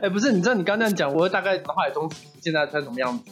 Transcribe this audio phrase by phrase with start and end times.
[0.00, 2.10] 哎，不是，你知道你刚刚那样讲，我大概脑海中
[2.40, 3.24] 现在穿什么样子？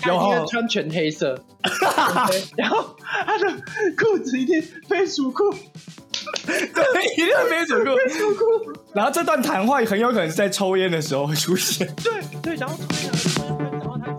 [0.00, 1.38] 他一定穿全黑色，
[2.56, 3.50] 然后他的
[3.98, 5.50] 裤子一定飞鼠裤，
[6.46, 8.42] 对，一定飞鼠裤，飞鼠裤。
[8.94, 11.86] 然后这段谈话很有可能是在抽烟的时候会出现。
[11.96, 13.10] 对对，然后抽烟，
[13.58, 14.14] 然后他。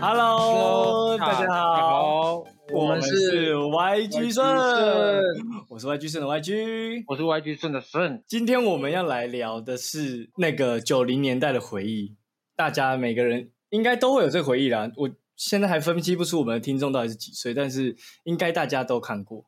[0.00, 8.22] Hello，大家好，我们是 YG 顺，我是 YG 顺的 YG，我是 YG 顺的顺。
[8.26, 12.18] 今天我们要来聊的是那个九零年代的回忆。
[12.54, 14.92] 大家每个人应该都会有这个回忆啦。
[14.94, 19.46] 我现在还分析不出我们的听众到底是几岁，但是应该大家都看过。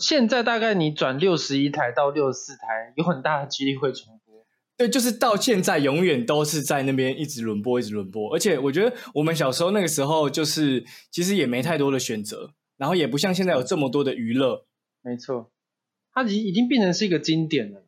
[0.00, 4.46] 现在大概你转六十一台到六十四台，有很大的几率会重播。
[4.76, 8.32] 对，就是到现在永远都是在那边一直轮播，一直轮播。
[8.32, 14.68] 而且我觉得我们小时候那个时候，就是其实也没太多的选择，然后也不像现在有这么多的娱乐。
[15.06, 15.50] 没错，
[16.14, 17.84] 它已已经变成是一个经典了。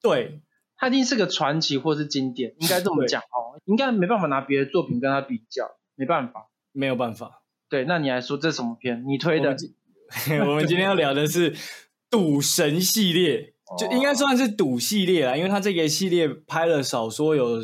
[0.00, 0.40] 对。
[0.78, 7.42] 它一定是个传奇或是经典，应该这么讲哦，应该没办法拿别的作品跟它比较，没办法，没有办法。
[7.70, 9.02] 对，那你来说这什么片？
[9.06, 9.56] 你推的？
[10.46, 11.52] 我们今天要聊的是
[12.10, 17.60] 《赌神》系列，就应该算是赌系列啦，因为它这个系列拍了少说有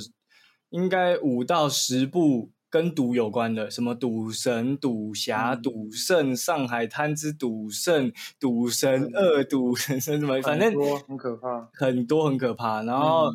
[0.70, 2.50] 应该五到十部。
[2.72, 10.72] 跟赌有关的，什么赌神、赌侠、赌圣、上海滩之赌圣、赌神二、赌神什么，反正
[11.06, 12.82] 很可怕，很多很可怕。
[12.82, 13.26] 然后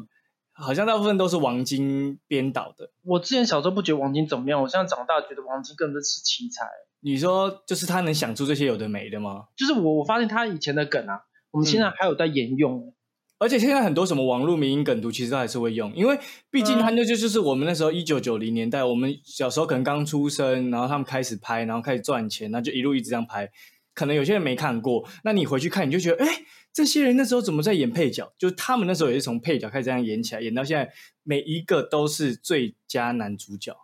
[0.53, 2.89] 好像大部分都是王晶编导的。
[3.03, 6.65] 我之前小时候不觉得王晶怎么样，我现在长大觉得王晶根本是奇才。
[7.01, 9.45] 你说就是他能想出这些有的没的吗？
[9.55, 11.21] 就是我我发现他以前的梗啊，
[11.51, 12.91] 我们现在还有在沿用。
[13.39, 16.17] 而且现在很多什么网络民营梗图，其实都还是会用，因为
[16.49, 23.51] 毕竟它那就就是我们那时候一九九零年代，我们小时候可能刚出生，然后他们开始拍，然后开始赚钱，那就一路一直这样拍。
[23.93, 26.27] 可能有些人没看过，那你回去看，你就觉得，哎，
[26.71, 28.31] 这些人那时候怎么在演配角？
[28.37, 30.91] 就他们那时候也是从配角开始这样演起来，演到现在，
[31.23, 33.75] 每一个都是最佳男主角，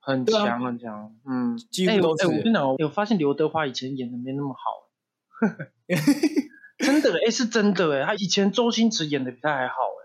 [0.00, 2.26] 很强很强，嗯，几乎都是。
[2.26, 4.90] 我跟你讲，我发现刘德华以前演的没那么好。
[6.84, 10.04] 真的哎，是真的哎，他以前周星驰演的比他还好哎。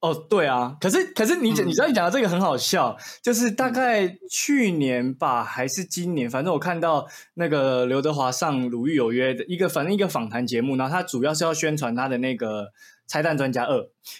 [0.00, 12.62] 哦，对啊，可是可是你你知道你讲的这个很好笑，就是大概去年吧，还是今年，反正我看到那个刘德华上《鲁豫有约》的一个，反正一个访谈节目，然后他主要是要宣传他的那个
[13.06, 13.76] 《拆弹专家二》，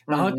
[0.07, 0.31] 然后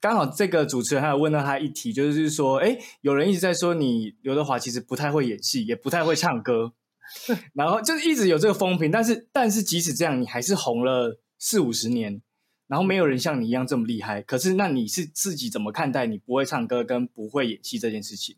[0.00, 6.72] 刚好这个主持人还有问到他一题，就是说，哎，有人一直在说你刘德华其实不太会演戏，也不太会唱歌。
[7.54, 12.20] 然后就是一直有这个风评，但是但是即使这样，你还是红了四五十年，
[12.66, 14.22] 然后没有人像你一样这么厉害。
[14.22, 18.36] 可是那你是自己怎么看待你不会唱歌跟不会演戏这件事情？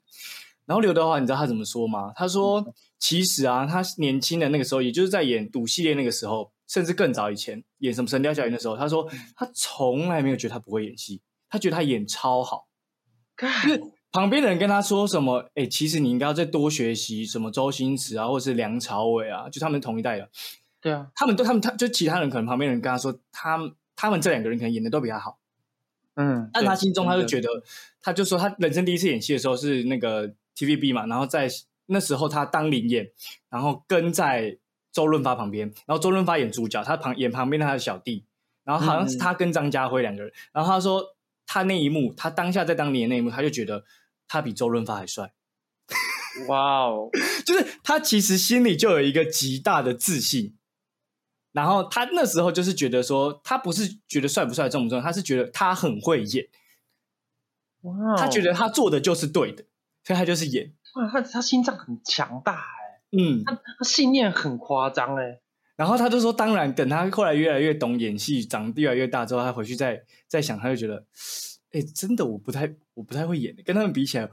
[0.66, 2.10] 然后刘德华，你知道他怎么说吗？
[2.16, 11.20] 他说：“其实啊，他年轻的那个时候，也就是在演赌系列那个时候，甚至更早以前演什么《神雕侠侣》的时候，他说他从来没有觉得他不会演戏，
[11.50, 12.66] 他觉得他演超好。”
[14.14, 15.50] 旁边的人跟他说什么？
[15.56, 20.28] 哎，其实你应该要再多学习什么周星驰啊，或者是梁朝伟啊，就他们同一代的。
[20.80, 23.58] 对啊，他们都他们他就其他人可能旁边人跟他说，他
[23.97, 25.41] 他们这两个人可能演的都比他好。
[26.14, 27.48] 嗯，但他心中他就觉得，
[28.00, 31.48] 他就说他人生第一次演戏的时候是那个 TVB 嘛，然后在
[31.86, 33.10] 那时候他当领演，
[33.50, 34.56] 然后跟在
[34.92, 38.25] 周润发旁边，然后周润发演主角，他旁演旁边的他的小弟，
[38.62, 41.02] 然后好像是他跟张家辉两个人，然后他说
[41.46, 43.82] 他那一幕，他当下在当年那一幕，他就觉得。
[44.28, 45.32] 他比周润发还帅，
[46.48, 47.08] 哇哦！
[47.46, 50.56] 就是他其实心里就有一个极大的自信，
[51.52, 56.46] 然后他那时候就是觉得说，他不是觉得帅不帅重不重要，他是觉得他很会演，
[57.82, 58.16] 哇！
[58.16, 59.64] 他觉得他做的就是对的，
[60.04, 60.74] 所以他就是演。
[60.94, 65.40] 哇，他他心脏很强大哎，嗯，他他信念很夸张哎。
[65.76, 71.04] 然后他就说，当然，等他后来越来越懂演戏，长得越来越大之后，他回去再再想，他就觉得。
[71.74, 74.30] 哎，真的我不太我不太会演，跟他们比起来，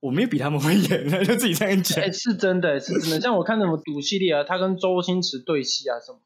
[0.00, 2.02] 我没有比他们会演， 就自己这样讲。
[2.02, 3.20] 哎，是真的，是真的。
[3.20, 6.20] 像我看什么赌系列啊，他跟周星驰对戏啊什么，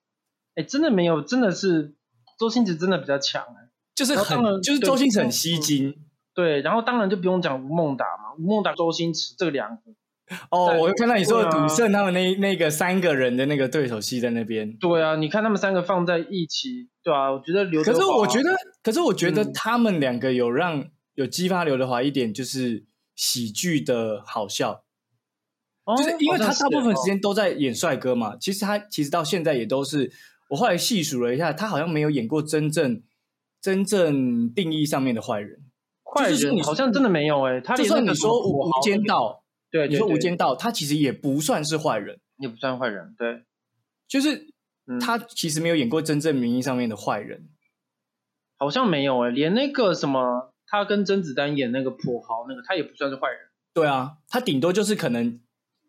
[0.55, 1.95] 哎，真的没有，真的是
[2.39, 5.95] 周星驰真的比较强哎，就是很就是周星驰很吸睛。
[6.35, 9.83] 对，然后当然就不用讲吴孟达嘛，吴孟达、周星驰这两个。
[10.51, 14.73] 哦，我又看到你说的赌圣他们那那个三个人的那个对手戏在那边。
[14.79, 17.83] 对啊，你看他们三个放在一起，对啊，我觉得刘。
[17.83, 20.85] 可是我觉得，可是我觉得他们两个有让
[21.15, 24.85] 有激发刘德华一点，就是喜剧的好笑。
[25.85, 25.97] 哦。
[25.97, 30.11] 就是因为他大部分时间都在演帅哥嘛，其实他其实到现在也都是。
[30.49, 33.03] 我后来细数了一下，他好像没有演过真正
[33.61, 35.61] 真正定义上面的坏人。
[36.05, 39.42] 坏人好像真的没有哎，他就算你说无间道。
[39.73, 43.15] 对，你说《无间道》，他其实也不算是坏人，也不算坏人。
[43.19, 43.43] 对，
[44.07, 44.53] 就是
[45.01, 47.49] 他其实没有演过真正名义上面的坏人。
[48.59, 53.41] 好像没有哎，连那个什么，他跟甄子丹演那个跛豪那个，他也不算是坏人。
[53.73, 55.41] 对啊，他顶多就是可能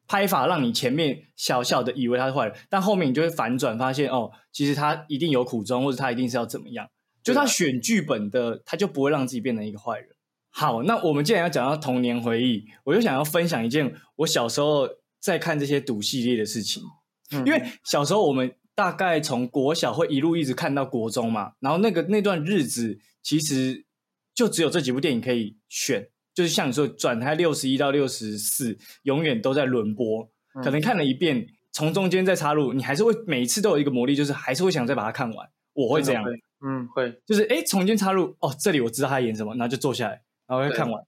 [0.08, 6.90] 拍法让你前面小小的以为他是坏人，但后面你就会反转，发现哦，其实他一定有苦衷，或者他一定是要怎么样。
[7.22, 10.13] 就他选剧本的，他就不会让自己变成一个坏人。
[10.56, 14.88] 好，那我们既然要讲到童年回忆，我就想要分享一件我小时候
[15.20, 16.84] 在看这些赌系列的事情。
[17.46, 23.84] 因为小时候我们大概从国小会一路一直看到国中嘛，然后那个那段日子其实
[24.36, 30.30] 就只有这几部电影可以选，就是像你说转台六十一到六十四，永远都在轮播，
[30.64, 35.50] 可能看了一遍，从中间再插入，你还是会每一次都有一个魔力，就是还是会想再把它看完。
[35.74, 36.24] 我会这样，
[36.64, 40.22] 嗯，会，就是哎，从间插入，哦，这里我知道他演什么，然后就坐下来。
[40.60, 41.04] 然后会看完，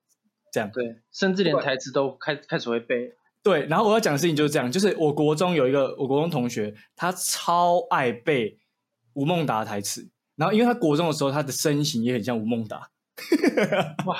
[0.51, 3.11] 这样对，甚至连台词都开开始会背。
[3.43, 8.57] 对，然后我要讲的事情就是这样，就是我国中有一个我国中同学，他超爱背
[9.13, 10.09] 吴孟达台词。
[10.35, 12.89] 然后因为他国中的时候，他的身形也很像吴孟达。
[14.05, 14.17] 哇，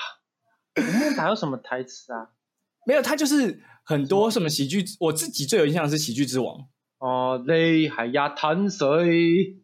[0.77, 2.29] 吴孟达有什么台词啊？
[2.85, 4.85] 没有，他就是很多什么喜剧。
[4.99, 6.55] 我自己最有印象的是《喜剧之王》
[6.99, 9.57] 哦，泪海呀潭水，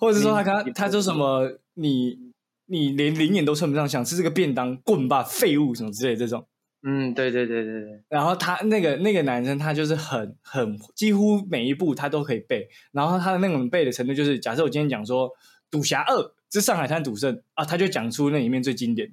[0.00, 2.25] 或者说他刚他说什么你。
[2.66, 6.46] 你连零眼都称不上，想吃这个便当，滚吧，废物什么之类这种。
[6.82, 8.02] 嗯，对对对对对。
[8.08, 12.68] 然后他那个那个男生，他就是很很几乎每一步他都可以背。
[12.92, 15.28] 然后他的那种背的程度，就是假设我今天讲说
[15.68, 19.12] 《赌侠二之上海滩赌圣》啊，他就讲出那里面最经典，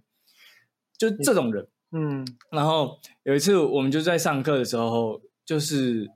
[0.97, 1.67] 就是这种人。
[1.91, 2.27] 嗯。
[2.51, 6.07] 然后有一次我们就在上课的时候，就是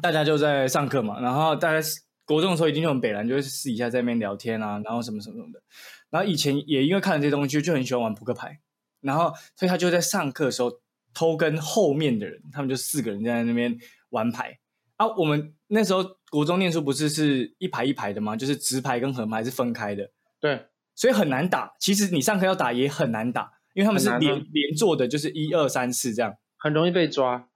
[0.00, 1.88] 大家就在上课嘛，然后大家
[2.24, 5.60] 国中的时候一定就很北蓝，就会私底下在那边聊天啊，然后什么什么什么的。
[6.10, 8.60] 然后以前也因为看了这些东西，就很喜欢玩扑克牌。
[9.00, 10.72] 然后所以他就在上课的时候
[11.14, 13.78] 偷跟后面的人，他们就四个人在那边
[14.08, 14.58] 玩牌。
[14.96, 18.34] 啊，我们那时候国中念书不是是一排一排的吗？
[18.34, 20.10] 就是直排跟横排是分开的。
[20.40, 20.66] 对，
[20.96, 21.76] 所以很难打。
[21.78, 27.48] 其实你上课要打也很难打，因为他们是连连坐的，就是一二三四这样，很容易被抓。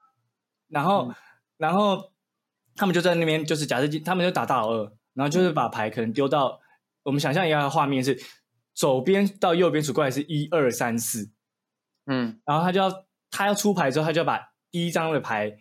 [0.68, 1.12] 然后，
[1.56, 2.12] 然后
[2.76, 6.60] 他们就在那边，就是假设他们就打大老二，然后就是把牌可能丢到
[7.02, 8.16] 我们想象一下的画面是。
[8.74, 11.30] 左边到右边数过来是一二三四，
[12.06, 15.58] 嗯，然后他就要他要出牌之后，他就要把第一张的牌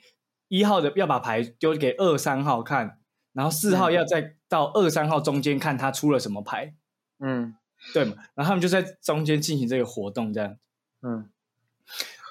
[0.48, 3.00] 一号的要把牌丢给二三号看，
[3.34, 6.74] 然后四号要再到二三号中间看他出了什么牌，
[7.20, 7.56] 嗯，
[7.94, 10.58] 对嘛，然后他们就在中间进行这个活动，这样，
[11.02, 11.30] 嗯，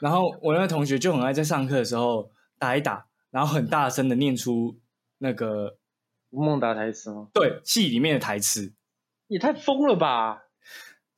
[0.01, 4.79] 然后我那个同学就很爱在上课的时候打一打，然后很大声的念出
[5.19, 5.79] 那个
[6.31, 7.29] 吴孟达台词吗？
[7.33, 8.75] 对，戏里面的台词，
[9.29, 10.45] 也太疯了吧！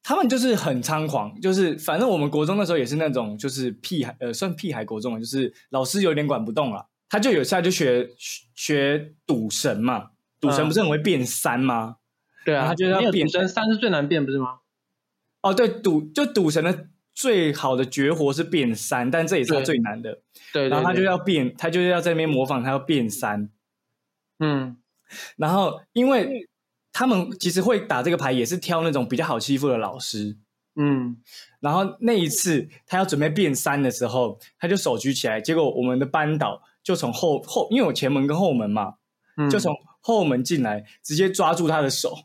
[0.04, 8.10] 他们就是很猖狂，就是反正我们国中那时候也是那种，就是屁孩，呃，算屁孩国中，就是老师有点管不动了，他就有下就学
[8.54, 10.10] 学赌神嘛，
[10.40, 11.98] 赌神不是很会变三吗？
[12.44, 14.58] 对啊，他就要变神，三是最难变，不是吗？
[15.42, 20.20] 哦，对，赌就赌神的最好的绝活是变三，但这也是他最难的。
[20.52, 23.48] 对，然后他就要变，他就要在那边模仿，他要变三。
[24.40, 24.76] 嗯，
[25.36, 26.48] 然后因为。
[26.92, 30.36] 他们其实会打这个牌，也是挑那种比较好欺负的老师。
[30.74, 31.18] 嗯，
[31.60, 38.94] 然后那一次他要准备变三的时候，他就手举起来，结果我们的班导就从后后，因为我前门跟后门嘛，
[39.50, 42.16] 就从后门进来，直接抓住他的手，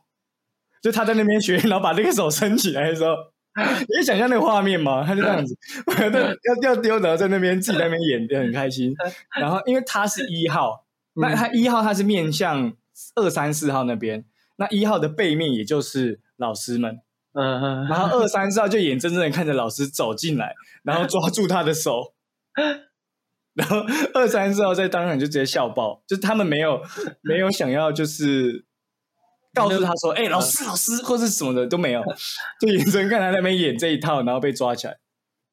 [0.81, 3.15] 就他在那边学，然后把那个手伸起来的时候，
[3.97, 5.03] 你想象那个画面吗？
[5.05, 5.57] 他就这样子，
[6.63, 8.95] 要要丢然后在那边自己在那边演的很开心。
[9.39, 12.73] 然后因为他是一号，那他一号他是面向
[13.15, 14.23] 二三四号那边。
[14.57, 16.99] 那一号的背面也就是老师们，
[17.33, 22.15] 嗯嗯，然后二三四号就眼睁睁的看着老师走进来，然后抓住他的手，
[23.53, 23.77] 然后
[24.15, 26.81] 二三四号在当场就直接笑爆，就是他们没有
[27.21, 28.65] 没有想要就是
[29.53, 32.03] 告诉他说，哎，老师老师或是什么的都没有，
[32.59, 34.97] 就眼睁看他那边演这一套，然后被抓起来。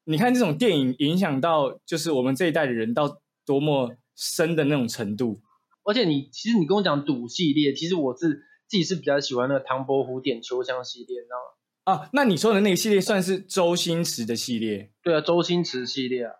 [0.05, 5.41] 你看这种电影影响到就是我们这一代的人到多么深的那种程度，
[5.83, 8.41] 而且你其实你跟我讲赌系列，其实我是。
[8.67, 11.51] 自己是比较喜欢那个唐伯虎点秋香系列，你知道吗？
[11.85, 14.91] 啊，那你说的那个系列算是周星驰的系列？
[15.03, 16.33] 对啊，周星驰系列啊。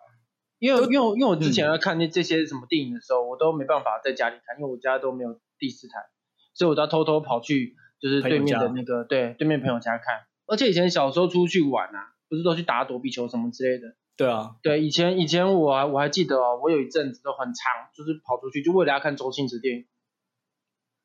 [0.58, 6.00] 因为因为因为我之前要看那这些什么电影的时候，我都没办法在家里看，因为我家都没有第四台，
[6.54, 10.24] 所以我都要偷偷跑去就是对面的那个对对面朋友家看。
[10.46, 13.94] 而且以前小时候出去玩啊，不是都去打躲避球什么之类的？
[14.16, 19.84] 对啊，对，以前以前我我还记得哦，我有一阵子都很长，就是跑出去就为了要看周星驰电影。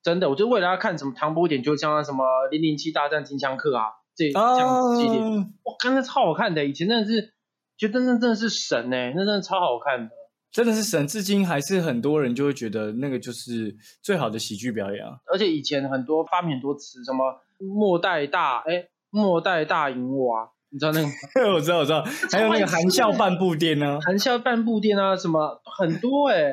[0.04, 3.84] 真的，我就为了要看什么唐伯点，就像什么零零七大战金枪客啊，
[4.16, 7.34] 这这样子系列，哇，看的超好看的，以前真的是
[7.78, 10.12] 觉得那真的是神呢，那真的超好看的，
[10.52, 15.20] 真的是神，至今还是很多人就会觉得那个就是最好的喜剧表演啊。
[15.32, 21.08] 而且以前很多发明很多词，什么末代大哎末代大银娃，你知道那个？
[21.54, 26.52] 我知道我知道，还有那个含笑半步癫呢，含笑半步癫啊，什么很多哎。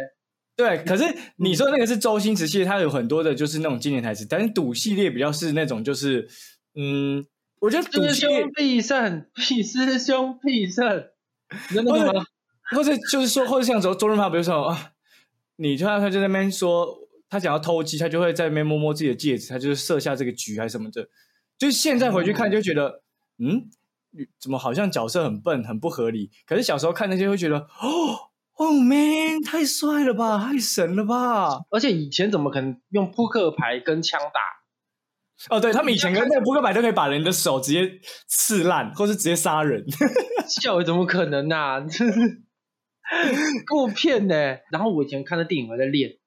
[0.59, 1.05] 对，可是
[1.37, 6.29] 你说那个是周星驰系列，它有很多的就是那种经典台词，但是赌系列比较是那种就是
[6.75, 7.25] 嗯，
[7.61, 10.85] 我觉得赌师兄必胜，必师兄必胜，
[11.73, 12.25] 真的吗？
[12.75, 14.95] 或者就是说，或者像周周润发，比如说啊，
[15.59, 16.89] 你他他就在那边说
[17.31, 21.09] 他想要偷鸡，他就会在那边摸摸自己的戒指，他就是设下这个局还是什么的。
[21.57, 23.05] 就是现在回去看就觉得，
[23.39, 23.71] 嗯，
[24.41, 26.33] 怎么好像角色很笨，很不合理。
[26.45, 28.28] 可是小时候看那些会觉得，哦。
[28.59, 31.61] 哦，man，太帅了吧，太神了吧！
[31.71, 34.41] 而且以前怎么可能用扑克牌跟枪打？
[35.57, 39.85] 哦，对他们以前跟那个扑克牌都可以把人的手直接刺烂，或是直接杀人。
[40.51, 41.81] 笑伟怎么可能呐？
[41.89, 44.35] 给我骗呢！
[44.73, 46.19] 然后我以前看的电影还在练。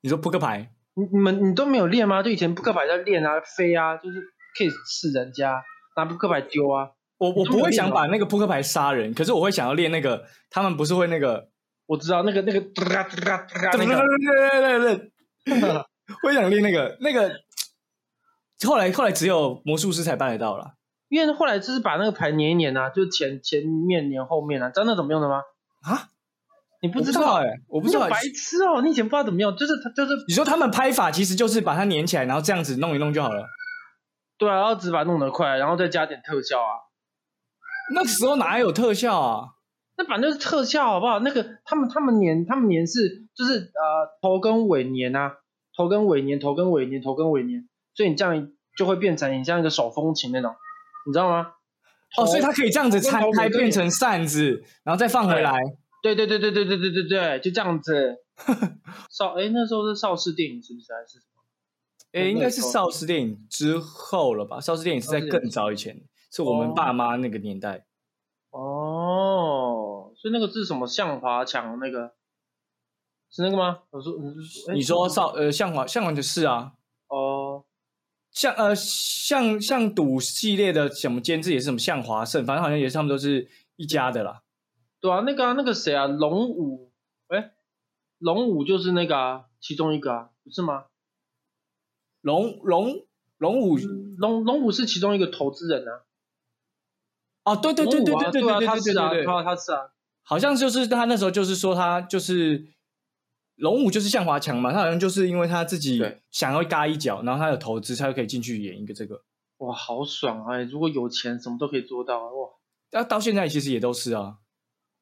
[0.00, 0.72] 你说扑克牌？
[0.94, 2.22] 你你们你都没有练吗？
[2.22, 4.18] 就以前扑克牌在练啊，飞啊，就是
[4.56, 5.62] 可以刺人家，
[5.96, 6.92] 拿扑克牌丢啊。
[7.18, 10.24] 我我不会想把那个扑克牌杀人，可是我会想要练那个。
[10.50, 11.48] 他们不是会那个？
[11.86, 15.10] 我知道那个那个，对对对对
[15.44, 15.84] 对，
[16.22, 17.30] 会 想练那个那个。
[18.66, 20.74] 后来后来只有魔术师才办得到了，
[21.08, 25.42] 因为后来就是把那个牌粘一粘啊，就前前面粘后面啊，知道那怎么用的吗？
[25.82, 26.08] 啊？
[26.80, 27.46] 你不知道哎？
[27.68, 28.80] 我不知道，白痴哦！
[28.82, 33.46] 你以前不知道怎么用，就是他就是你说他们拍法其实就是把它粘起来，然后这样子弄一弄就好了。
[34.38, 36.84] 对啊，然后只把弄得快，然后再加点特效啊。
[37.92, 39.48] 那时候哪有特效啊？
[39.96, 41.20] 那反正是特效，好不好？
[41.20, 45.36] 那个他们他们粘他们粘是就是呃头跟尾粘啊，
[45.76, 50.54] 头跟尾粘，头跟尾粘，头跟尾粘，所以你这样就会变成你像一个手风琴那种，
[51.06, 51.52] 你知道吗？
[52.16, 55.58] 哦，所以它可以这样子拆开变成扇子，然后再放回来。
[56.02, 58.16] 对对对对对对对对对，就这样子。
[59.10, 62.20] 邵哎，那时候是邵氏电影是不是还是什么？
[62.20, 64.60] 哎，应该是邵氏电影之后了吧？
[64.60, 65.96] 邵氏电影是在更早以前。
[66.34, 67.86] 是我们爸妈那个年代，
[68.50, 72.14] 哦，所以那个是什么向华强那个
[73.30, 73.82] 是那个吗？
[73.90, 74.12] 我说，
[74.74, 76.72] 你说少呃向华向华就是啊，
[77.06, 77.64] 哦，
[78.32, 84.42] 像呃像像赌系列的什么监制也是什么向华胜，反正好像也是他们都是一家的啦。
[85.00, 86.90] 对啊，那个那个谁啊，龙武，
[87.28, 87.52] 哎，
[88.18, 90.86] 龙武就是那个啊，其中一个啊，不是吗？
[92.22, 93.06] 龙龙
[93.38, 93.76] 龙武
[94.16, 96.02] 龙龙武是其中一个投资人啊。
[97.44, 99.90] 哦，对对对对对对对对对对对，他他是啊，
[100.22, 102.68] 好像就是他那时候就是说他就是
[103.56, 109.22] 龙武就是向华强嘛，他好像就是因为他自己想要嘎一脚，然后他有投资，他就可以进去演一个这个。
[109.58, 110.62] 哇，好爽哎！
[110.62, 112.48] 如果有钱，什么都可以做到哇！
[112.92, 114.38] 那到现在其实也都是啊。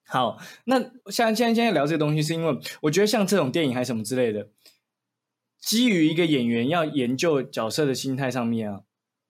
[0.05, 4.49] 好，那现在现在现在聊这个东西，是因为我觉得像这种电影还是什么之类的，
[5.61, 8.83] 基于一个演员要研究角色的心态上面啊，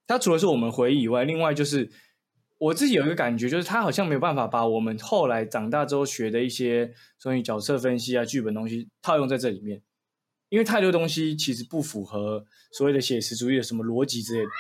[0.07, 1.91] 他除了是我们回忆以外，另外就是。
[2.63, 9.83] 我自己有一个感觉，就是他好像没有办法把我们后来长大之后学的一些所以角色分析啊、剧本东西套用在这里面，
[10.49, 14.51] 因为太多东西其实不符合所谓的写实主义的什么逻辑之类的。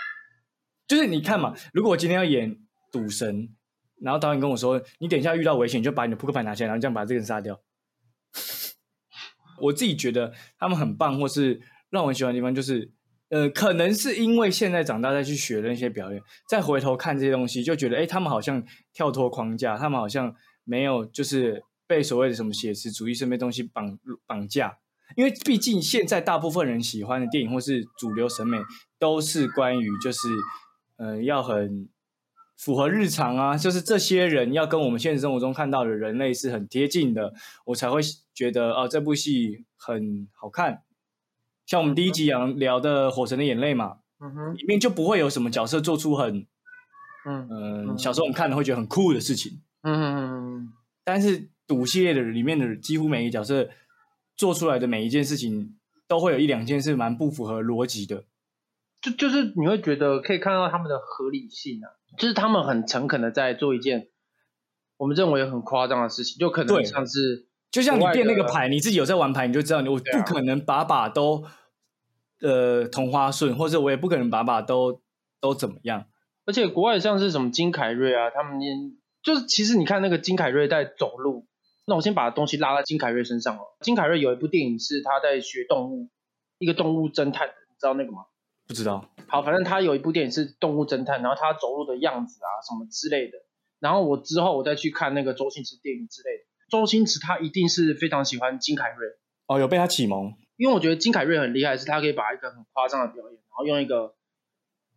[0.89, 2.59] 就是你看嘛，如果我今天要演
[2.91, 3.49] 赌神，
[4.01, 7.63] 然后导演跟我说，你等一下遇到危险，你就把你的扑克牌拿起来，然后这样把这个人杀掉。
[9.63, 12.91] 我自己觉得他们很棒，或是让我喜欢的地方就是。
[13.33, 18.63] 呃，可能是因为现在长大再去学那些表演，再回头看这些东西，就觉得，哎，他们好像
[18.93, 20.35] 跳脱框架，他们好像
[20.65, 24.77] 没有就是被所谓的什么写实主义这些东西绑绑架。
[25.17, 28.59] 因为毕竟现在大部分人喜欢的电影或是主流审美，
[28.99, 30.29] 都是关于就是，
[30.99, 31.89] 呃，要很
[32.59, 37.33] 符合日常啊，就是这些人要跟我们现实生活中看到的人类是很贴近的，
[37.65, 38.03] 我才会
[38.35, 40.83] 觉得，哦，这部戏很好看。
[41.67, 46.47] 像我们第一集讲聊的《火神的眼泪》嘛，嗯哼，里面就不会有什么角色做出很，
[47.25, 50.73] 嗯嗯，小时候我们看的会觉得很酷的事情，嗯嗯嗯，
[51.05, 53.69] 但是赌系列的里面的几乎每一个角色
[54.37, 55.79] 做出来的每一件事情，
[56.09, 58.25] 都会有一两件是蛮不符合逻辑的，
[59.01, 64.09] 就就是你会觉得可以看到他们的合理性啊，就是他们很诚恳的在做一件
[64.97, 67.47] 我们认为很夸张的事情，就可能像是。
[67.73, 71.43] 就像你变那个牌，你自己有在玩牌，你就知道，我不可能把把都
[72.43, 75.01] 呃同花顺，或者我也不可能把把都
[75.41, 76.05] 都怎么样。
[76.45, 78.61] 而且国外像是什么金凯瑞啊，他们
[79.23, 81.47] 就是其实你看那个金凯瑞在走路，
[81.87, 83.63] 那我先把东西拉到金凯瑞身上哦。
[83.81, 86.11] 金凯瑞有一部电影是他在学动物，
[86.59, 88.27] 一个动物侦探，你知道那个吗？
[88.69, 89.09] 不知道。
[89.29, 93.39] 好，反正他有一部电影是动物侦探，然后他走路的样子啊什么之类的。
[93.81, 96.45] 然后我之后我再去看那个周星驰电影之类的。
[96.73, 99.09] 周星驰他一定是非常喜欢金凯瑞
[99.47, 100.33] 哦，有被他启蒙。
[100.57, 104.15] 因为我觉得金凯瑞很厉害，是他可以把一个很夸张的表演，然后用一个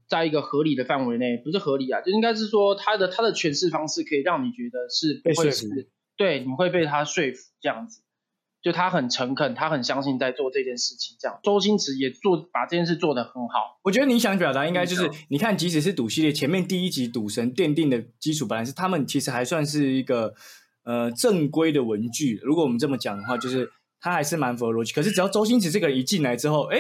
[0.08, 8.04] 在一个合理的范围内，不是合理啊，就应该是说他的他的诠释方式可以让你觉得是不会是，对，你会被他说服这样子，
[8.62, 11.40] 就他很诚恳，他很相信在做这件事情，这样。
[11.44, 13.80] 周星驰也做把这件事做得很好。
[13.84, 20.36] 我觉得你想表达应该就是，你看，即使是赌系列前面第一集赌神奠定的基础，本来是他们其实还算是一个
[20.86, 22.40] 呃正规的文具。
[22.42, 24.94] 如果我们这么讲的话，就是他还是蛮符合逻辑。
[24.94, 26.80] 可是只要周星驰这个人一进来之后，哎。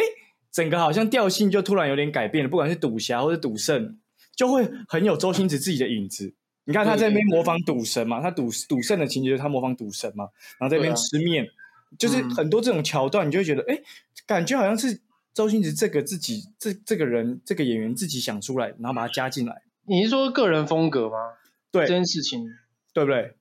[0.52, 4.00] 整个好像调性就突然有点改变了，不管是赌侠或者赌圣，
[4.38, 6.34] 就会很有周星驰自己的影子。
[6.64, 11.46] 你看他在那边模仿赌神嘛，他赌赌圣的情节，他模仿赌神嘛，然后在那边吃面，
[12.00, 13.78] 就是很多这种桥段，你就会觉得，哎，
[14.26, 15.02] 感觉好像是
[15.34, 19.64] 周星驰这个自己这这个人这个演员自己想出来，然后把它加进来。
[19.86, 21.18] 你是说个人风格吗？
[21.70, 22.48] 对这件事情，
[22.94, 23.36] 对不对？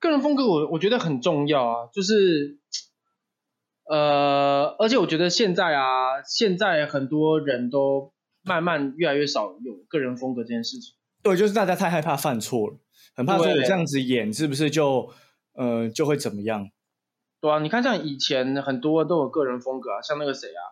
[0.00, 2.58] 个人风格，我我觉得很重要啊，就是。
[3.90, 8.12] 呃，而且我觉得现在啊，现在很多人都
[8.44, 10.94] 慢慢越来越少有个人风格这件事情。
[11.24, 12.76] 对，就是大家太害怕犯错了，
[13.16, 15.12] 很怕说我这样子演是不是就
[15.54, 16.70] 呃就会怎么样？
[17.40, 20.62] 对啊，你看像以前很多都有个人风格啊，像那个谁啊，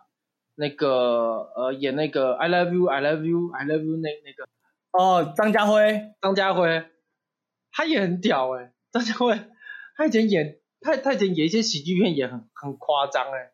[0.55, 4.47] 那个呃演那个 I love you I love you I love you 那那个
[4.93, 6.85] 哦张家辉张家辉，
[7.73, 9.39] 他也很屌哎，张家辉
[9.95, 10.57] 他以前演。
[10.81, 13.51] 他他以前演一些喜剧片也很很夸张哎，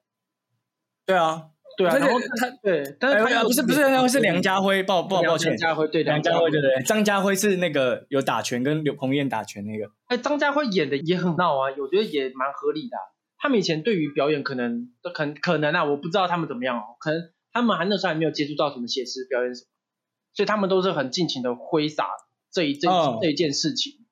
[1.07, 12.97] 对啊，对啊，然后他对，但是他不是不是那是梁家辉，抱抱抱歉，梁家辉对梁家辉对对，张家辉是那个有打拳跟刘鹏燕打拳那个，哎，张家辉演的也很闹啊，我觉得也蛮合理的。
[13.39, 17.19] 他们以前对于表演可能都可可能啊，我不知道他们怎么样哦，可能
[17.51, 19.67] 他们还那时候还没有接触到什么写实表演什么，
[20.35, 22.05] 所以他们都是很尽情的挥洒
[22.51, 22.87] 这一这
[23.19, 24.04] 这一件事情。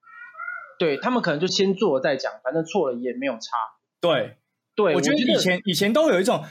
[0.84, 3.58] 对他们可能就先做了再讲，反正错了也没有差。
[4.02, 4.38] 对，
[4.76, 6.44] 对我觉得以前以前都有一种，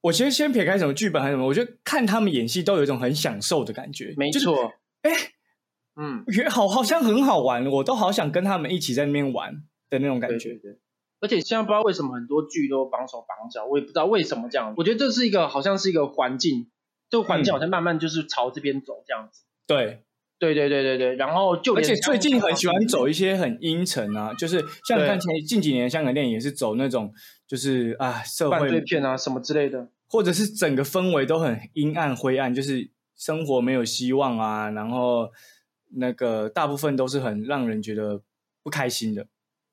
[0.00, 4.14] 我先先撇开什么剧本还是什么，我觉得看他们演戏都有一种很享受的感觉。
[4.16, 5.10] 没错，哎，
[5.96, 10.54] 嗯，也好好像很好玩，我都好想跟他们一起在那边玩的那种感觉。
[10.54, 10.78] 对，
[11.20, 14.74] 而且现在不知道为什么很多剧都绑手绑脚，我也不知道为什么这样。
[14.78, 16.70] 我觉得这是一个好像是一个环境，
[17.10, 19.44] 这个环境好像慢慢就是朝这边走这样子。
[19.66, 20.04] 对。
[20.40, 27.12] 对对对对对，然后就而且最近很喜欢走一些很阴沉啊，就是像看前近几年香港电影也是走那种
[27.46, 35.30] 就是啊社会片啊什么之类的，或者是整个氛围都很阴暗灰暗，就是生活没有希望啊，然后
[35.96, 38.22] 那个大部分都是很让人觉得
[38.62, 39.26] 不开心的。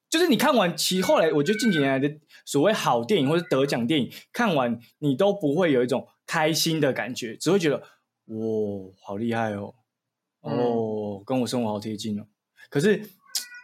[0.10, 2.14] 就是你看完其后来，我觉得近几年来的
[2.46, 7.78] 所谓好电影或者得奖电影，看完你都不会有一种开心的感觉，只会觉得
[8.26, 8.38] 哇
[9.02, 9.74] 好厉害哦。
[10.48, 12.28] 哦，跟我生活好贴近哦。
[12.70, 13.02] 可是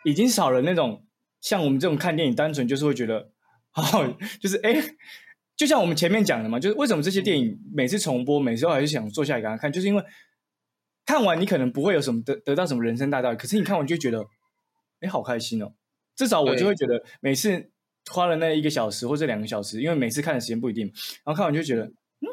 [0.06, 1.06] 已经少了那种
[1.42, 3.32] 像我们这种看电影，单纯就是会觉得，
[3.74, 4.76] 哦，就是哎，
[5.56, 10.04] 就像我们前面讲的嘛，就是为什么这些电影每次重播，每次都还是想坐下来给他看，就是因为
[11.06, 14.26] 看完你可能不会有什么得得到什么人生大道理，可是你看完就觉得，
[15.02, 15.74] 哎，好开心哦。
[16.16, 17.72] 至少我就会觉得，每次
[18.10, 20.86] 花了那一个小时或者两个小时，因为每次看的时间不一定，
[21.24, 22.28] 然后看完就觉得，嗯，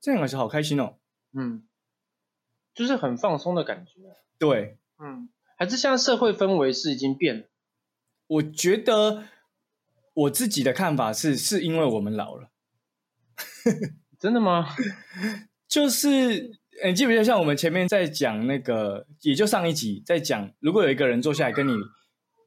[0.00, 0.96] 这两个小时好开心哦。
[1.32, 1.62] 嗯。
[2.74, 3.92] 就是很放松的感觉，
[4.38, 7.44] 对，嗯，还是现在社会氛围是已经变了。
[8.26, 9.24] 我觉得
[10.14, 12.50] 我自己的看法是，是因为我们老了。
[14.18, 14.68] 真的吗？
[15.68, 16.08] 就是，
[16.84, 21.72] 你记不记得像我们前面在讲那个，也就上一集在讲，如果有一个人坐下来跟你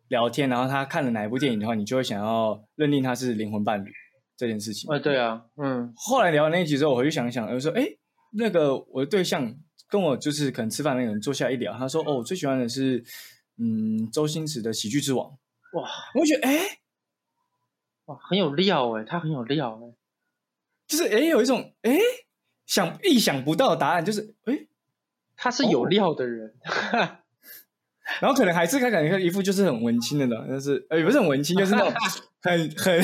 [0.07, 3.91] 聊天，然后他看了哪一部电影的话，你就会想要认定他是灵魂伴侣
[4.35, 4.91] 这件事情。
[4.91, 5.93] 啊，对啊，嗯。
[5.95, 7.85] 后来聊那一集之后，我回去想一想，我说，哎，
[8.31, 9.55] 那个我的对象。
[9.95, 13.01] 跟我就是可能吃饭那个人坐下一聊，他说：“哦，我最喜欢的是
[13.57, 15.25] 嗯周星驰的《喜剧之王》。”
[15.79, 16.79] 哇，我觉得哎，
[18.05, 19.95] 哇很有料哎，他很有料哎，
[20.85, 21.97] 就是哎有一种哎
[22.65, 24.67] 想意想不到的答案，就是哎
[25.37, 26.53] 他是有料的人，
[28.19, 31.93] 然后可能还是他感觉一副就是很文青的呢，但是哎不是很文青，就是那种
[32.43, 33.01] 很很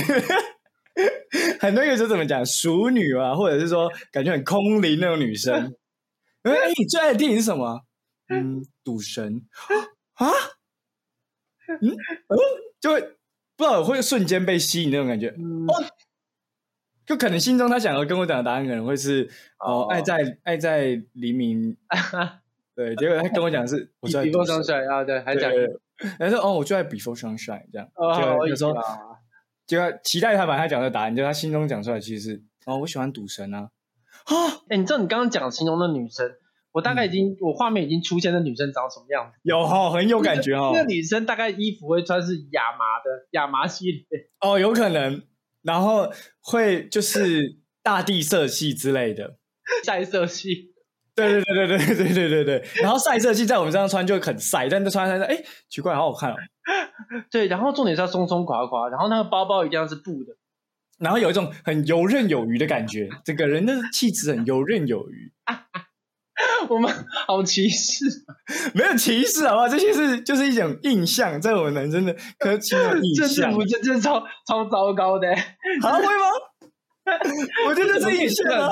[1.62, 5.74] 很多个就怎么讲熟女啊，或者是说感觉很空灵那种女生。
[6.44, 7.82] 哎，你最爱的电影是什么？
[8.30, 9.42] 嗯，赌神
[10.14, 10.28] 啊，
[11.82, 11.98] 嗯，
[12.80, 13.02] 就会
[13.58, 15.28] 不知道会瞬间被吸引那种感觉。
[15.30, 15.74] 哦，
[17.06, 21.76] 就可能心中他想要跟我讲的答案可能会是哦，爱在爱在黎明。
[22.74, 25.52] 对，结果他跟我讲是 比 Before Sunshine 啊，对，还讲，
[26.18, 27.88] 他说哦，我最爱 Before Sunshine 这样。
[27.96, 28.74] 哦有时候
[29.68, 33.70] 就要期待他把他讲的答案，就他心中讲出来，其实是哦，我喜欢赌神啊。
[34.26, 36.30] 啊，哎，你知道你刚刚讲形容的女生，
[36.72, 39.40] 我大概已经，我画面已经出现，那女生长什么样子？
[39.44, 40.72] 有哈，很有感觉哈。
[40.74, 44.06] 那女生大概衣服会穿是亚麻的，亚麻系列。
[44.40, 45.24] 哦，有可能，
[45.62, 49.38] 然后会就是大地色系之类的，
[49.86, 50.72] 晒色系。
[51.14, 52.64] 对对对对对对对对对。
[52.82, 56.36] 然后晒色系在我们身上穿就很晒，但是穿穿穿，哎，奇怪，好好看哦。
[57.30, 60.34] 对，然后重点是要松松垮垮，然后那个包包一定要是布的，
[61.02, 65.32] 然后有一种很游刃有余的感觉， 整个人的气质很游刃有余。
[66.70, 66.92] 我们
[67.28, 68.06] 好歧视，
[68.74, 69.68] 没有歧视好不好？
[69.68, 73.52] 这些是就是一种印象，在我们男生的可亲的印象。
[73.60, 75.28] 这这这超超糟糕的，
[75.82, 76.30] 还会吗？
[77.68, 78.70] 我觉得这是印象啊。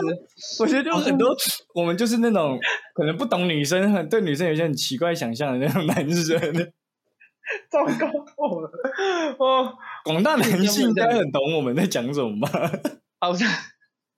[0.60, 1.36] 我觉得就很多
[1.74, 2.58] 我们就是那种
[2.94, 6.40] 可能不懂女生，很对女生有些很奇怪想象的那种男生。
[7.70, 8.70] 糟糕透了！
[9.40, 12.72] 哦，广大男性应该很懂我们在讲什么吧？
[13.20, 13.50] 好像。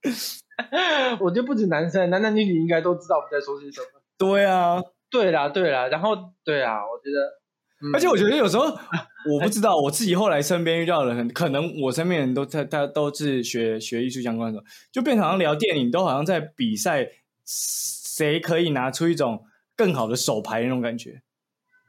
[1.20, 3.88] 我觉得不止男生，男男女女应该都知道我们在说些什么。
[4.18, 17.08] 对啊，对啦，对啦，然后对啊，我觉得，而且我觉得有时候我不知道，我自己后来身边遇到的人，可能我身边人都在，他都是学学艺术相关的，就变成好像聊电影，都好像在比赛，
[17.46, 21.22] 谁可以拿出一种更好的手牌那种感觉。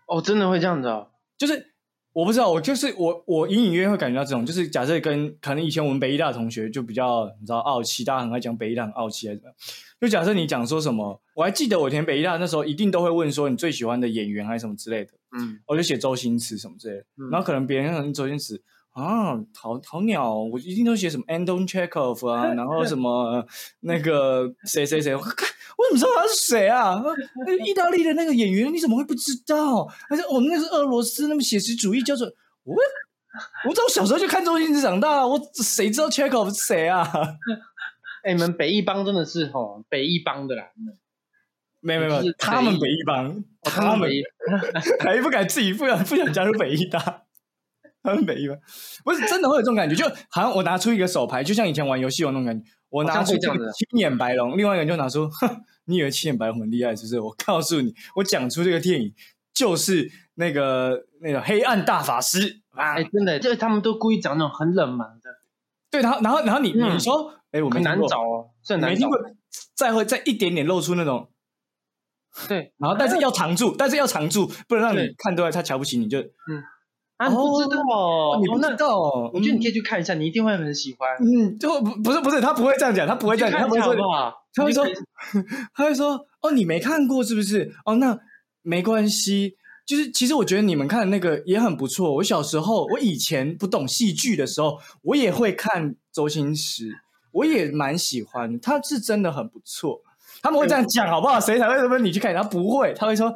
[0.07, 1.09] 哦，真的会这样子啊？
[1.37, 1.69] 就是。
[2.15, 9.55] 我不知道，我就是我，我隐隐约约会感觉到这种，就是假设跟可能以前我们北医大同学就比较你知道傲气，大家很爱讲北医大很傲气还是怎么？
[9.99, 18.63] 就假设你讲说什么，我还记得我填北医大那时候一定都会问说你最喜欢的演员还是什么之类的，嗯，我就写周星驰什么之类的，然后可能别人可能周星驰
[18.93, 23.45] 啊，好好鸟，我一定都写什么 Anton Chekhov 啊，然后什 么
[23.81, 25.15] 那个谁谁谁。
[25.15, 25.21] 我
[25.89, 27.03] 怎么知道他是谁啊？
[27.47, 29.89] 那意大利的那个演员，你怎么会不知道？
[30.11, 32.27] 而且我们那是俄罗斯，那么写实主义叫做
[32.65, 32.75] 我，
[33.67, 37.11] 我从小时候就看周星驰长大，我谁知道 Chekhov 是谁啊？
[38.23, 40.65] 哎，你们北一帮真的是吼北一帮的啦，
[41.81, 44.09] 没有没有，他们北一帮，他们
[45.01, 47.25] 还不敢自己不想不想加入北一大，
[48.03, 48.57] 他们北一帮
[49.05, 52.65] 不是真的会有这种感觉，就好像我拿出一个手牌，就像以前玩游戏有那种感觉。
[52.91, 55.27] 我拿出青眼白龙，另外一个人就拿出，
[55.87, 57.19] 你以为青眼白龙很厉害是不是？
[57.21, 59.15] 我告诉你，我讲出这个电影
[59.55, 62.97] 就是那个那个黑暗大法师啊！
[62.97, 65.31] 哎，真的，就是他们都故意讲那种很冷门的。
[65.91, 69.09] 对，然后然后然后你你说，哎，我很难找哦，这难找。
[69.75, 71.31] 再会再一点点露出那种，
[72.47, 76.63] 对，然后但是要藏住，但是要藏住，不能让你看出来他瞧不起你，就嗯。
[77.29, 78.99] 你不知道，你不知道，
[79.33, 81.09] 我觉得你可以去看一下，你一定会很喜欢。
[81.21, 83.95] 嗯，就不不是不是，他不会这样讲，他不会这样，他不会说，
[84.55, 84.87] 他会说，
[85.75, 87.73] 他会说，哦，你没看过是不是？
[87.85, 88.19] 哦，那
[88.63, 89.57] 没关系，
[89.87, 92.15] 就是其实我觉得你们看的那个也很不错。
[92.15, 96.91] 我小时候，我以前不懂戏剧的时候，我也会看周星驰，
[97.33, 100.01] 我也蛮喜欢，他是真的很不错。
[100.43, 101.39] 他们会这样讲，好不好？
[101.39, 102.35] 谁才会说你去看？
[102.35, 103.33] 他不会，他会说。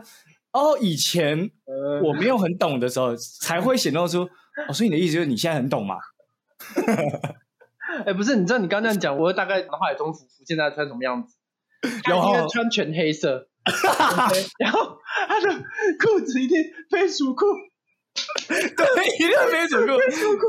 [0.57, 1.51] 哦，以前
[2.03, 4.23] 我没有很懂的时候，才会显露出。
[4.69, 5.97] 哦，所以你的意思就是你现在很懂嘛？
[8.07, 11.37] 哎，不是，你知道你刚这样讲，我大概脑海中浮浮现在穿什么样子？
[12.09, 13.49] 然后穿全黑色，
[14.59, 14.97] 然后
[15.29, 15.55] 他的
[15.99, 16.57] 裤子一定
[16.90, 17.45] 飞鼠裤，
[18.49, 20.45] 对，一定飞鼠裤，飞鼠裤。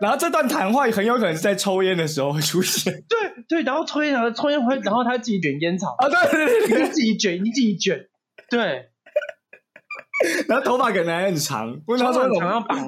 [0.00, 2.92] 然后这段谈话很有可能是在抽烟的时候会出现。
[3.08, 8.08] 对对，然后抽烟，然后抽烟会，然后他自己卷烟草啊，对对对，你自己卷，你自己卷，
[8.48, 8.86] 对。
[10.48, 12.24] 然后头发可能还很长，问他说：“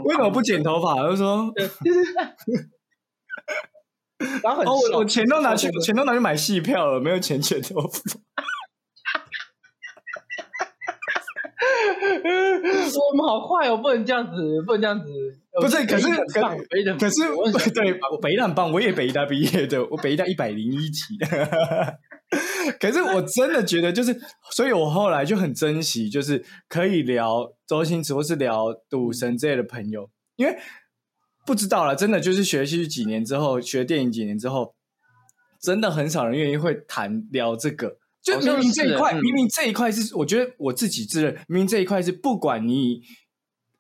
[0.05, 1.51] 为什么不剪头发？”他说
[4.43, 7.99] ：“然后很哦，我我钱都拿去，钱都拿去买戏票了，没有钱剪头发。
[12.23, 15.07] ”我们好坏哦，不能这样子，不能这样子。
[15.61, 16.25] 不是，可是可
[16.99, 17.09] 可
[17.59, 21.17] 是对，我北大棒，我也北大毕业的，我北大一百零一级。
[22.81, 24.19] 可是我真的觉得，就是，
[24.51, 30.57] 所以我后来就很珍惜，就是可以聊周星驰或是聊赌神之类的朋友，因为
[31.45, 34.75] 不知道了，真的就是学戏几年之后，学电影几年之后，
[35.61, 37.99] 真的很少人愿意会谈聊这个。
[38.23, 43.03] 就明明这一块，明明这一块是，我觉得我自己自认，明明这一块是，不管你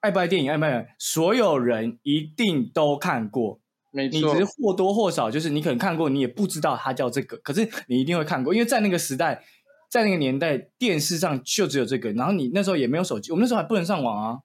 [0.00, 3.61] 爱不爱电影，爱不爱，所有人一定都看过。
[3.92, 9.44] 你只是或多或少，就是你可能看过，你也不知道它叫这个，可是你一定会看过，因为在那个时代，
[9.90, 14.40] 在那个年代，电视上就只有这个，然后你那时候也没有手机，我们那时候还不能上网啊。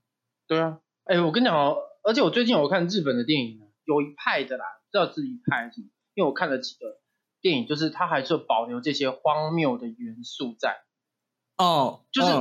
[0.47, 5.87] 对啊，哎，我跟你讲哦，而且我最近有看日本的电影，有一派的啦，知道是一派什么？
[6.13, 6.99] 因为我看了几个
[7.41, 10.75] 电影，就是它还是保留这些荒谬的元素在。
[11.57, 12.31] 哦，就是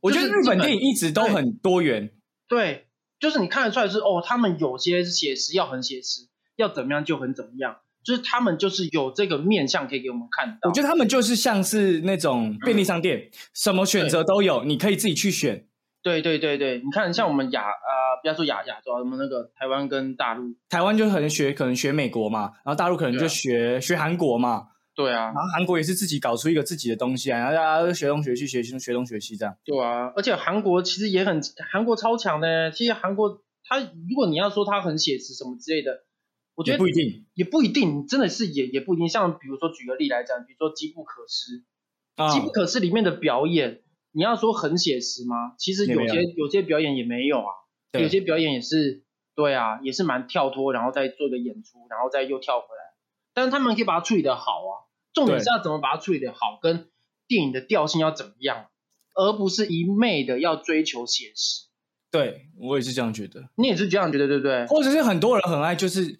[0.00, 2.12] 我觉得日本电影一直都很多元。
[2.48, 6.28] 对，就是你看得出来是哦，他们有些写实要很写实。
[6.60, 10.68] 要怎么样就很怎么样，就是他们就是有这个面相可以给我们看到。
[10.68, 15.66] 我觉得他们就是像是那种便利商店，什么选择都有，你可以自己去选。
[16.02, 29.54] 对对对对，你看像我们亚呃，不要说亚亚洲，我们那个台湾跟大陆，台湾就可能学可能学美国嘛，然后大陆可能就学学韩国嘛，对啊，然后韩国也是自己搞出一个自己的东西啊，然后大家都学东学西，学学东学西这样。
[29.62, 31.38] 对啊，而且韩国其实也很，
[31.70, 32.70] 韩国超强的。
[32.70, 36.04] 其实韩国它，如果你要说它很写实什么之类的，
[36.60, 39.08] 我觉得不一定，也不一定，真的是也也不一定。
[39.08, 41.64] 像比如说举个例来讲，比如说《机不可失》，
[42.34, 43.80] 《机不可失》里面的表演，
[44.12, 45.54] 你要说很写实吗？
[45.56, 47.52] 其实有些有些表演也没有啊，
[47.92, 52.92] 有些表演也是，对啊，也是蛮跳脱，然后再做一个演出，然后再又跳回来。
[53.32, 56.90] 但是他们可以把它处理的好啊，重点是要怎么把它处理的好，跟
[57.26, 58.66] 电影的调性要怎么样，
[59.14, 61.68] 而不是一昧的要追求写实。
[62.10, 64.66] 对我也是这样觉得，你也是这样觉得对不对？
[64.66, 66.18] 或者是很多人很爱，就是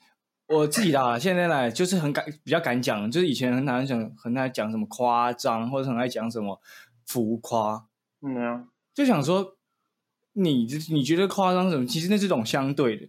[0.50, 6.60] 我自己的，现在来就是很敢比较敢讲，就是以前很难讲，很爱讲什么夸张，或者很爱讲什么
[7.06, 7.86] 浮夸，
[8.20, 9.56] 嗯啊，就想说
[10.32, 11.86] 你你觉得夸张什么？
[11.86, 13.08] 其实那是种相对的。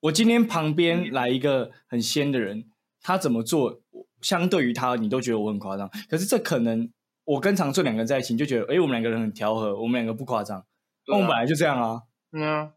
[0.00, 2.70] 我今天旁边来一个很仙的人。
[3.00, 3.80] 他怎么做，
[4.20, 5.88] 相对于他，你都觉得我很夸张。
[6.10, 6.90] 可是这可能，
[7.24, 10.66] 我跟常顺两个人在一起，你就觉得，哎，我们两个人很调和，我们两个不夸张。
[11.06, 12.02] 我们本来就这样啊。
[12.32, 12.72] 嗯啊。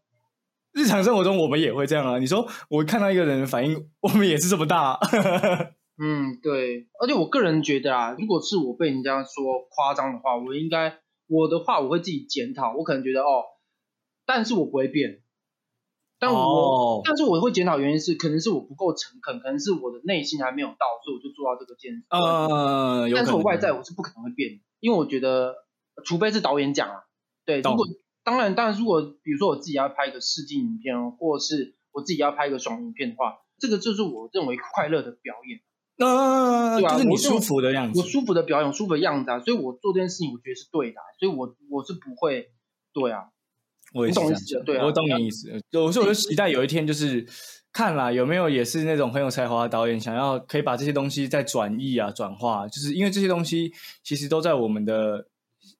[0.72, 2.18] 日常生活中我们也会这样啊。
[2.18, 4.98] 你说我看到一个人的反应，我们也是这么大。
[6.02, 6.88] 嗯，对。
[7.00, 12.74] 而且我个人觉得啊，如果是我被人家说夸张的话，我应该我的话我会自己检讨。
[12.76, 13.44] 我可能觉得哦，
[14.26, 15.20] 但是我不会变。
[16.18, 22.04] 但我，但是我会检讨原因是，可能是我不够诚恳，可能是我的内心还没有到，所以我就做到这个件事。
[22.10, 25.56] 呃，但是我外在我是不可能会变，因为我觉得，
[26.04, 27.02] 除非是导演讲啊，
[27.44, 27.84] 对，如果
[28.24, 35.60] 当然，当然，如果比如说我自己要拍一个试镜影片，或者是我自己要拍一个爽影片的话，这个就是我认为快乐的表演，
[35.98, 42.50] 呃，对就是你舒服的样子，我舒服的表演，舒服的样子啊，所以我做这件事情，我觉得是对的，所以我我是不会，
[42.92, 43.28] 对啊。
[43.94, 45.50] 我也懂意思，对啊，我懂你意思。
[45.72, 47.26] 我说，我就期待有一天，就是
[47.74, 53.70] 看啦有没有也是那种很有才华的导演，想要可以把这些东西再转译啊、转化，就是因为这些东西
[54.02, 55.26] 其实都在我们的，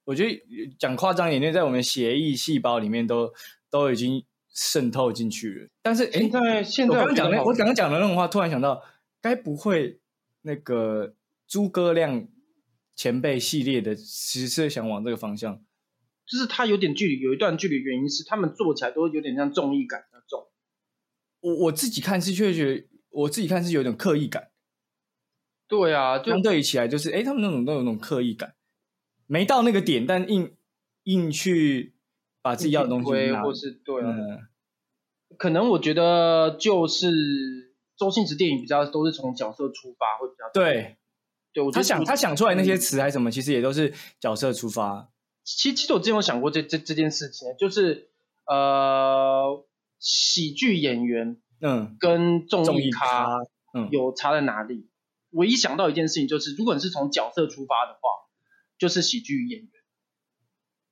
[0.04, 0.42] 我觉得
[0.78, 3.32] 讲夸张一点，在我们血液细胞里面都
[3.70, 5.68] 都已经渗透进去了。
[5.82, 8.82] 但是，哎，在现在我刚讲的，我刚刚讲的那种话，突然想到，
[9.20, 10.00] 该不会
[10.42, 11.14] 那个
[11.46, 12.26] 诸葛亮
[12.94, 15.62] 前辈系列的，其实是想往这个方向。
[16.24, 20.48] 就是他有点距离，有一段距离，原因是他们做起来都有点像综艺感那种。
[21.40, 24.50] 我我自己看是确实，我自己看是有点刻意感。
[25.66, 28.54] 对啊，相对起来就是，哎，他们那种都有那种刻意感，
[29.32, 30.54] 没到那个点，但硬
[31.04, 31.94] 硬去
[32.42, 34.02] 把自己要的东西拿，或是对，
[35.38, 37.08] 可能我觉得就是
[37.96, 40.98] 周星驰电影比较都是从角色出发会比较对，
[41.54, 45.08] 对我，他想他想出来那些词还是什么，其实也都是角色出发。
[45.44, 48.10] 其其实我之前有想过这这这件事情，就是
[48.44, 49.64] 呃，
[49.98, 51.96] 喜剧演员嗯。
[51.98, 53.38] 跟综艺咖
[53.72, 53.88] 嗯。
[53.90, 54.90] 有差在哪里？
[55.30, 58.00] 我一想到一件事情，就是如果你是从角色出发的话，
[58.82, 59.70] 就是喜剧演员。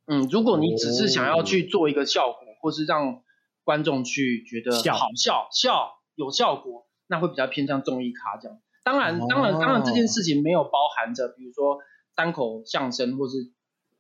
[0.06, 3.24] 嗯，如果你只是想要去做一个效果，或是让
[3.64, 8.60] 观众去觉得好笑笑有效果，那会比较偏向综艺咖这样。
[8.84, 11.80] 当然，当然，当然这件事情没有包含着，比如说
[12.14, 13.50] 单口相声或是。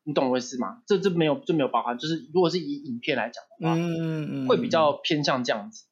[0.02, 0.82] 你懂我意思吗？
[0.86, 5.84] 这这没有这没有包含，就是如果是以影片来讲的话，嗯嗯会比较偏向这样子。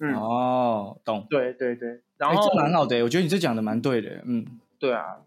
[0.00, 1.28] 嗯哦，懂。
[1.30, 4.20] 对对对，然后这蛮好的，我觉得你这讲的蛮对的。
[4.26, 4.44] 嗯，
[4.80, 5.18] 对啊。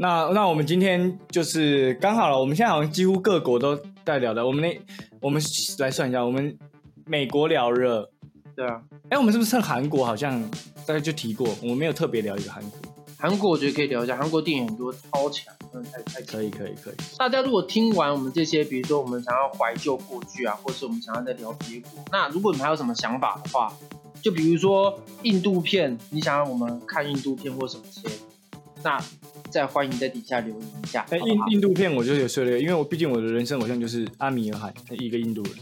[0.00, 4.46] 那那我们今天就是刚好了，我们现在好像几乎各国都在聊的。
[4.46, 4.80] 我们那
[5.20, 5.42] 我们
[5.78, 6.56] 来算一下，我们
[7.04, 8.08] 美国聊热，
[8.54, 8.80] 对啊。
[9.08, 10.40] 哎，我们是不是趁韩国好像
[10.86, 12.78] 大概就提过，我们没有特别聊一个韩国。
[13.18, 16.94] 韩国我觉得可以聊一下，韩国电影很多超强，真的太太可以可以可以。
[17.18, 23.74] 大家如果听完我们这些，比如说我们想要怀旧过去啊，或是我们想要再聊别国，那如果你还有什么想法的话，
[24.22, 28.08] 就比如说印度片，你想要我们看印度片或什么些，
[28.84, 28.96] 那
[29.50, 31.04] 再欢迎在底下留言一下。
[31.10, 35.52] 哎，印印度片我就有涉猎，因为我毕竟我的人生偶像就是阿米尔海，一个印度人。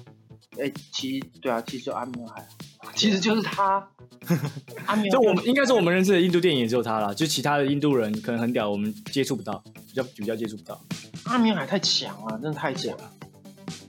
[0.59, 2.46] 哎，其对啊，其实阿米尔海。
[2.94, 3.85] 其实就是他，
[4.87, 10.81] 阿米尔就我们应该是我们认识的印度电影也只有他了，就其他的印度人可能很屌，我们接触不到，比较比较接触不到。
[11.25, 13.11] 阿米尔太强了，真的太强了。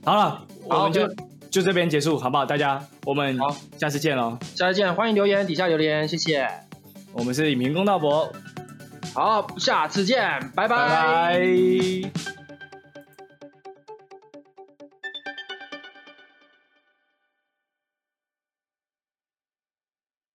[0.04, 1.08] 好了，我们就
[1.48, 2.44] 就这边结束，好不好？
[2.44, 4.36] 大家，我们好，下次见喽！
[4.56, 6.46] 下次见，欢迎留言，底下留言，谢谢。
[7.12, 8.30] 我们是影评公道博，
[9.14, 11.40] 好，下次见，拜拜。